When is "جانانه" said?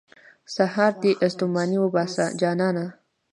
2.39-2.85